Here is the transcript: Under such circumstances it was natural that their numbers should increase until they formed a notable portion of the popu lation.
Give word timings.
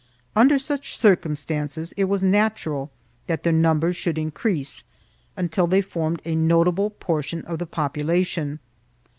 Under 0.35 0.57
such 0.57 0.97
circumstances 0.97 1.93
it 1.95 2.05
was 2.05 2.23
natural 2.23 2.89
that 3.27 3.43
their 3.43 3.53
numbers 3.53 3.95
should 3.95 4.17
increase 4.17 4.83
until 5.37 5.67
they 5.67 5.81
formed 5.83 6.23
a 6.25 6.33
notable 6.35 6.89
portion 6.89 7.43
of 7.45 7.59
the 7.59 7.67
popu 7.67 8.03
lation. 8.03 8.57